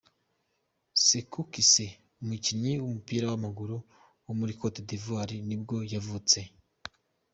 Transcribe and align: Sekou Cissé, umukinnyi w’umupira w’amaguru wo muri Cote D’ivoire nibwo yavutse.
Sekou 1.05 1.43
Cissé, 1.53 1.87
umukinnyi 2.21 2.71
w’umupira 2.77 3.25
w’amaguru 3.27 3.77
wo 4.25 4.33
muri 4.39 4.53
Cote 4.59 4.81
D’ivoire 4.89 5.35
nibwo 5.47 5.75
yavutse. 5.93 6.39